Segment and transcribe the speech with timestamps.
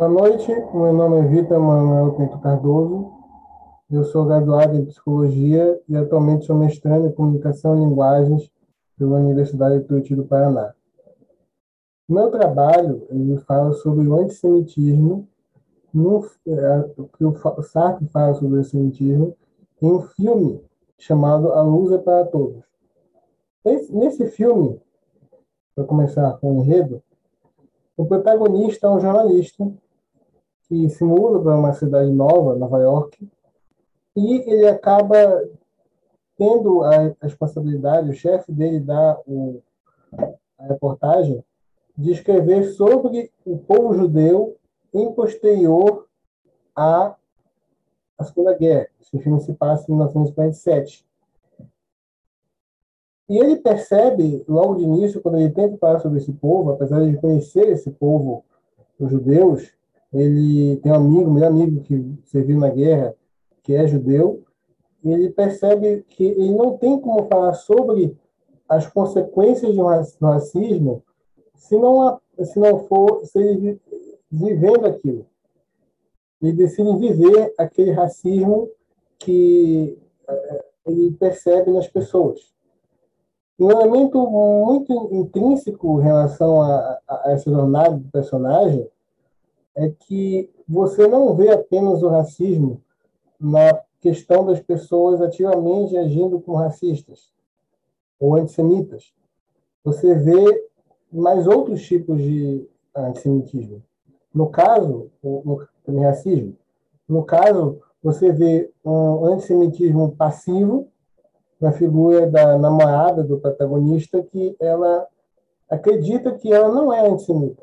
[0.00, 3.12] Boa noite, meu nome é Vitor Manuel Pinto Cardoso,
[3.90, 8.50] eu sou graduado em Psicologia e atualmente sou mestrando em Comunicação e Linguagens
[8.96, 10.72] pela Universidade Tuiuti do Paraná.
[12.08, 15.28] Meu trabalho ele fala sobre o antissemitismo,
[15.92, 16.90] no, é,
[17.22, 19.36] o Sartre fala sobre o antissemitismo,
[19.82, 20.64] em um filme
[20.96, 22.64] chamado A Luz é para Todos.
[23.62, 24.80] Esse, nesse filme,
[25.74, 27.02] para começar com o enredo,
[27.98, 29.70] o protagonista é um jornalista
[30.70, 33.28] que se muda para uma cidade nova, Nova York,
[34.16, 35.16] e ele acaba
[36.38, 39.60] tendo a responsabilidade, o chefe dele dá o,
[40.56, 41.44] a reportagem,
[41.98, 44.56] de escrever sobre o povo judeu
[44.94, 46.06] em posterior
[46.74, 47.16] à,
[48.16, 48.86] à Segunda Guerra.
[49.00, 51.04] Esse filme se passa em 1947.
[53.28, 57.16] E ele percebe, logo de início, quando ele tenta falar sobre esse povo, apesar de
[57.16, 58.44] conhecer esse povo,
[59.00, 59.79] os judeus,
[60.12, 63.14] ele tem um amigo, meu amigo que serviu na guerra,
[63.62, 64.42] que é judeu,
[65.04, 68.16] ele percebe que ele não tem como falar sobre
[68.68, 71.02] as consequências do racismo
[71.54, 73.80] se não, se não for se ele
[74.30, 75.26] vivendo aquilo.
[76.42, 78.70] Ele decide viver aquele racismo
[79.18, 79.98] que
[80.28, 82.52] eh, ele percebe nas pessoas.
[83.58, 88.88] Um elemento muito intrínseco em relação a, a essa jornada do personagem
[89.76, 92.82] é que você não vê apenas o racismo
[93.38, 97.32] na questão das pessoas ativamente agindo como racistas
[98.18, 99.12] ou antissemitas.
[99.84, 100.68] Você vê
[101.12, 103.82] mais outros tipos de antissemitismo.
[104.32, 105.66] No caso, o,
[106.00, 106.56] racismo,
[107.08, 110.88] no caso, você vê um antissemitismo passivo
[111.60, 115.06] na figura da namorada do protagonista que ela
[115.68, 117.62] acredita que ela não é antissemita.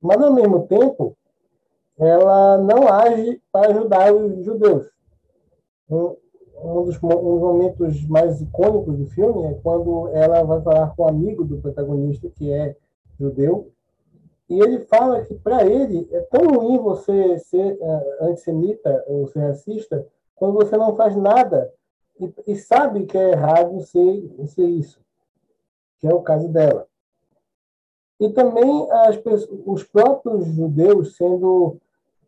[0.00, 1.16] Mas, ao mesmo tempo,
[1.98, 4.90] ela não age para ajudar os judeus.
[5.88, 6.16] Um,
[6.62, 11.08] um, dos, um momentos mais icônicos do filme é quando ela vai falar com um
[11.08, 12.76] amigo do protagonista, que é
[13.18, 13.70] judeu,
[14.48, 19.40] e ele fala que para ele é tão ruim você ser uh, antissemita ou ser
[19.40, 20.04] racista
[20.34, 21.72] quando você não faz nada
[22.18, 25.00] e, e sabe que é errado ser, ser isso,
[25.98, 26.89] que é o caso dela.
[28.20, 29.18] E também as,
[29.64, 31.78] os próprios judeus sendo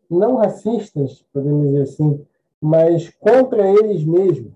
[0.09, 2.25] não racistas, podemos dizer assim,
[2.59, 4.53] mas contra eles mesmos.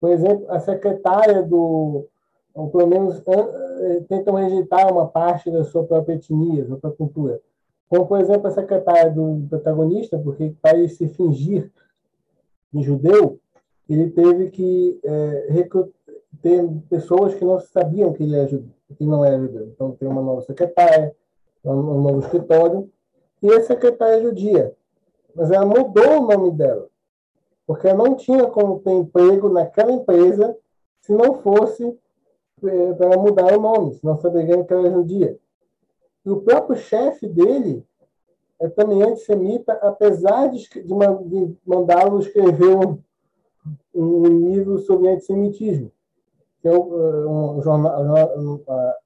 [0.00, 2.06] Por exemplo, a secretária do,
[2.54, 3.22] ou pelo menos
[4.08, 7.40] tentam rejeitar uma parte da sua própria etnia, da sua cultura.
[7.88, 11.70] Como, por exemplo, a secretária do protagonista, porque para ele se fingir
[12.72, 13.38] de judeu,
[13.88, 15.68] ele teve que é,
[16.40, 19.68] ter pessoas que não sabiam que ele, é judeu, que não é judeu.
[19.68, 21.14] Então, tem uma nova secretária,
[21.64, 22.90] um novo escritório,
[23.42, 24.74] e a secretária é judia.
[25.34, 26.88] Mas ela mudou o nome dela,
[27.66, 30.56] porque não tinha como ter emprego naquela empresa
[31.00, 31.98] se não fosse
[32.64, 35.38] é, para mudar o nome, senão saberia que ela é judia.
[36.24, 37.84] E o próprio chefe dele
[38.60, 42.98] é também antissemita, apesar de, de mandá-lo escrever um,
[43.92, 45.90] um livro sobre antissemitismo,
[46.62, 48.00] que é um, jornal,
[48.36, 48.96] uma,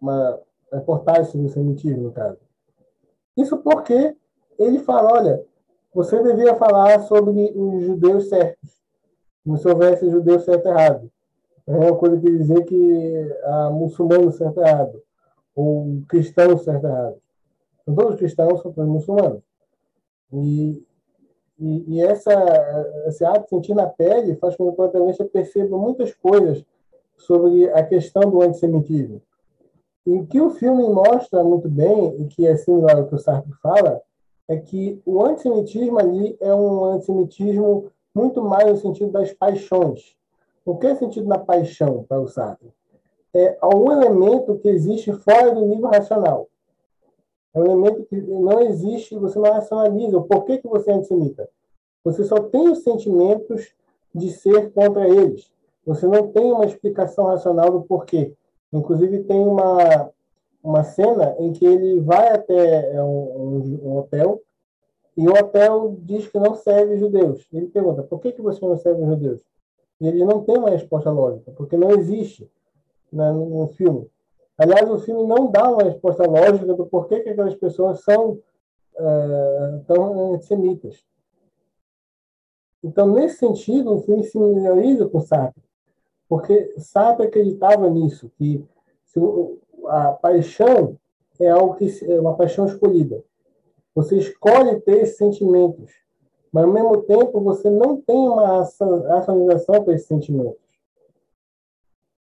[0.00, 0.40] uma
[0.72, 2.38] reportagem sobre antissemitismo, no caso.
[3.36, 4.16] Isso porque
[4.58, 5.44] ele fala, olha,
[5.94, 8.82] você devia falar sobre os judeus certos,
[9.44, 11.10] como se houvesse judeus certo e errado.
[11.66, 15.02] É uma coisa que dizer que a muçulmano certo e errado,
[15.54, 17.16] ou cristão certo e errado.
[17.84, 19.42] Todos os cristãos são todos muçulmanos.
[20.32, 20.82] E,
[21.58, 22.32] e, e, essa,
[23.06, 26.64] esse ato de sentir na pele faz com que o protagonista perceba muitas coisas
[27.16, 29.20] sobre a questão do antissemitismo.
[30.06, 33.18] E o que o filme mostra muito bem, e que é similar ao que o
[33.18, 34.00] Sartre fala,
[34.48, 40.16] é que o antissemitismo ali é um antissemitismo muito mais no sentido das paixões.
[40.64, 42.72] O que é sentido na paixão para o Sartre?
[43.34, 46.48] É algum elemento que existe fora do nível racional.
[47.52, 50.20] É um elemento que não existe, você não racionaliza.
[50.20, 51.48] Por que, que você é antissemita?
[52.04, 53.74] Você só tem os sentimentos
[54.14, 55.50] de ser contra eles.
[55.86, 58.34] Você não tem uma explicação racional do porquê.
[58.72, 60.10] Inclusive, tem uma,
[60.62, 64.42] uma cena em que ele vai até é, um, um, hotel
[65.16, 67.46] e o hotel diz que não serve judeus.
[67.52, 69.40] Ele pergunta, por que, que você não serve judeus?
[70.00, 72.50] E ele não tem uma resposta lógica, porque não existe
[73.10, 74.10] né, no filme.
[74.58, 78.38] Aliás, o filme não dá uma resposta lógica do porquê que aquelas pessoas são
[78.98, 81.04] é, tão antissemitas.
[82.82, 85.65] Então, nesse sentido, o filme se familiariza com Sartre,
[86.28, 88.64] porque Sartre acreditava nisso, que
[89.86, 90.98] a paixão
[91.40, 93.22] é algo que é uma paixão escolhida.
[93.94, 95.92] Você escolhe ter esses sentimentos,
[96.52, 100.66] mas ao mesmo tempo você não tem uma racionalização para esses sentimentos.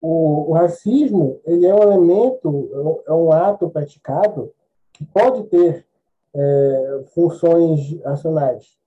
[0.01, 4.53] O, o, racismo ele é um elemento, é um ato praticado
[4.93, 5.85] que pode ter
[6.33, 8.77] é, funções racionais.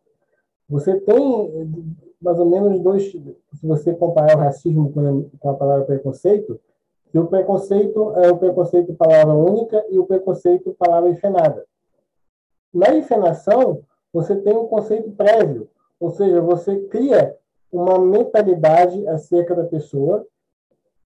[0.68, 1.70] Você tem
[2.20, 6.60] mais ou menos dois, se você comparar o racismo com, a palavra preconceito,
[7.10, 11.64] que o preconceito é o preconceito palavra única e o preconceito palavra enfenada.
[12.74, 13.82] Na enfenação,
[14.12, 17.34] você tem um conceito prévio, ou seja, você cria
[17.72, 20.26] uma mentalidade acerca da pessoa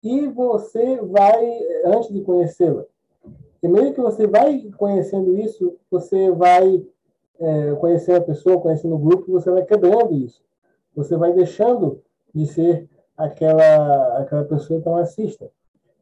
[0.02, 2.84] e você vai, antes de conhecê-la,
[3.60, 6.84] primeiro que você vai conhecendo isso, você vai
[7.40, 10.42] é, conhecendo a pessoa, conhecendo o grupo, você vai quebrando isso.
[10.94, 12.02] Você vai deixando
[12.34, 15.50] de ser aquela, aquela pessoa tão racista.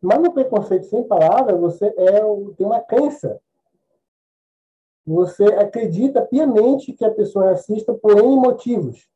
[0.01, 2.21] Mas no preconceito sem palavras, você é,
[2.57, 3.41] tem uma crença.
[5.07, 9.09] Você acredita piamente que a pessoa é racista por N motivos.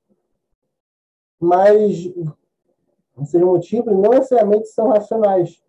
[1.39, 2.11] Mas
[3.21, 5.63] esses motivos não necessariamente são racionais.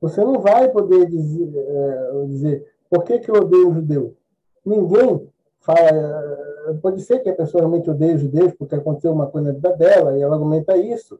[0.00, 4.16] Você não vai poder dizer, é, dizer por que, que eu odeio o judeu.
[4.64, 5.27] Ninguém
[5.60, 6.78] fala.
[6.82, 9.72] Pode ser que a pessoa realmente odeie os judeus porque aconteceu uma coisa na vida
[9.76, 11.18] dela e ela argumenta isso.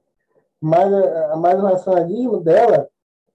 [0.60, 0.90] Mas,
[1.38, 2.88] mas o racionalismo dela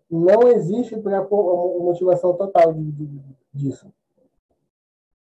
[0.09, 3.21] não existe para motivação total de, de,
[3.53, 3.91] disso.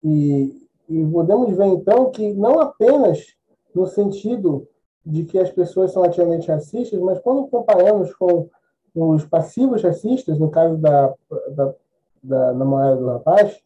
[0.03, 3.35] E, e podemos ver, então, que não apenas
[3.73, 4.67] no sentido
[5.05, 8.49] de que as pessoas são ativamente racistas, mas quando comparamos com
[8.93, 11.13] os passivos racistas, no caso da,
[11.51, 11.73] da,
[12.21, 13.61] da namorada do rapaz,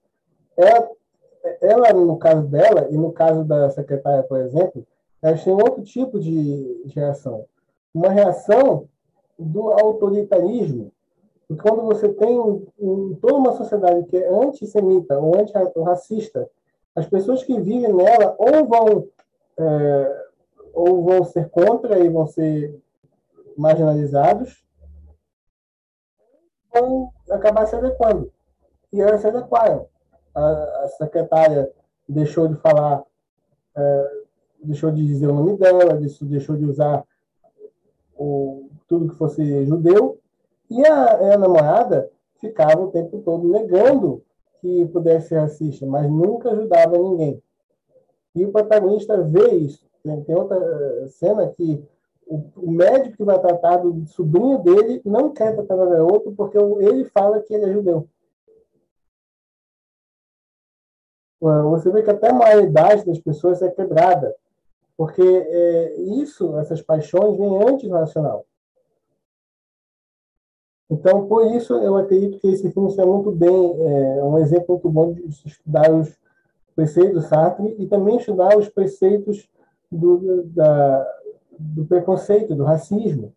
[0.56, 0.90] ela,
[1.62, 4.86] ela, no caso dela, e no caso da secretária, por exemplo,
[5.22, 7.46] elas têm outro tipo de, de reação.
[7.94, 8.88] Uma reação
[9.38, 10.92] do autoritarismo,
[11.48, 16.50] porque quando você tem um, toda uma sociedade que é antissemita ou antirracista,
[16.94, 19.08] as pessoas que vivem nela ou vão,
[19.58, 20.26] é,
[20.74, 22.78] ou vão ser contra e vão ser
[23.56, 24.64] marginalizados,
[26.74, 28.32] vão acabar se adequando.
[28.92, 29.88] E elas se adequaram.
[30.38, 31.72] A, a secretária
[32.08, 33.04] deixou de falar,
[33.76, 34.12] é,
[34.64, 37.04] deixou de dizer o nome dela, deixou de usar
[38.16, 40.20] o, tudo que fosse judeu,
[40.70, 44.24] e a, a namorada ficava o tempo todo negando
[44.62, 47.42] que pudesse ser racista, mas nunca ajudava ninguém.
[48.36, 49.86] E o protagonista vê isso.
[50.04, 51.84] Tem, outra eh, cena que
[52.28, 57.06] o, médico que vai tratar do sobrinho dele não quer tratar do garoto porque ele
[57.06, 58.08] fala que ele é judeu.
[61.40, 64.36] Você vê que até a maioridade das pessoas é quebrada,
[64.96, 68.46] porque é, isso, essas paixões, vêm antes do racional.
[70.90, 74.90] Então, por isso, eu acredito que esse filme é muito bem, é um exemplo muito
[74.90, 76.18] bom de estudar os
[76.76, 79.50] preceitos do Sartre e também estudar os preceitos
[79.92, 81.06] do, da,
[81.60, 83.34] do preconceito, do racismo.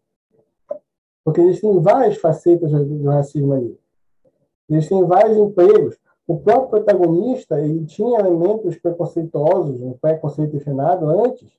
[1.25, 3.79] Porque eles têm várias facetas do racismo ali.
[4.69, 5.97] Eles têm vários empregos.
[6.31, 11.51] O próprio protagonista ele tinha elementos preconceituosos, um preconceito refinado antes,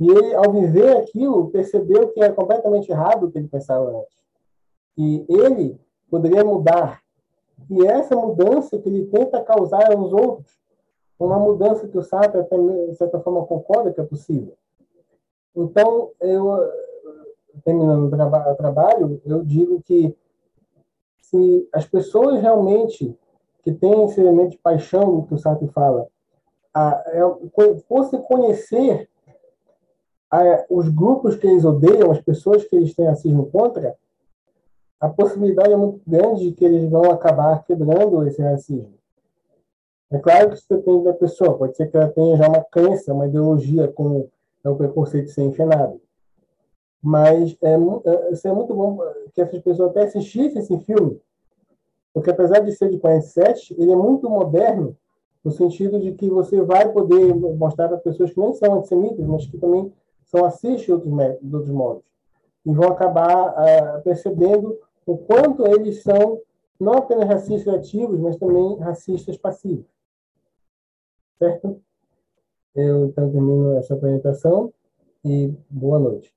[0.00, 4.24] e ele, ao viver aquilo, percebeu que era completamente errado o que ele pensava antes
[4.96, 5.78] que ele
[6.10, 7.02] poderia mudar.
[7.70, 10.58] E essa mudança que ele tenta causar aos outros,
[11.16, 14.54] uma mudança que o Sartre, até, de certa forma, concorda que é possível.
[15.54, 16.68] Então, eu,
[17.64, 20.16] terminando o trabalho, eu digo que
[21.20, 23.16] se as pessoas realmente
[23.64, 26.06] que têm esse elemento de paixão que o Sartre fala,
[26.72, 29.08] a, é, fossem conhecer
[30.30, 33.96] a, os grupos que eles odeiam, as pessoas que eles têm racismo contra,
[35.00, 38.94] a possibilidade é muito grande de que eles vão acabar quebrando esse racismo.
[40.10, 43.12] É claro que isso depende da pessoa, pode ser que ela tenha já uma crença,
[43.12, 44.30] uma ideologia como
[44.62, 46.00] é o preconceito sem enxenado.
[47.02, 48.98] Mas é, é, é muito bom
[49.34, 51.20] que essas pessoas até assistissem esse filme,
[52.14, 54.96] porque apesar de ser de 47, ele é muito moderno,
[55.44, 59.44] no sentido de que você vai poder mostrar para pessoas que não são antissemitas, mas
[59.46, 59.92] que também
[60.24, 61.12] são assistem outros,
[61.52, 62.04] outros modos.
[62.64, 66.40] E vão acabar uh, percebendo o quanto eles são
[66.80, 69.84] não apenas racistas ativos, mas também racistas passivos.
[71.38, 71.80] Certo?
[72.74, 74.72] Eu então termino essa apresentação
[75.24, 76.32] e boa noite.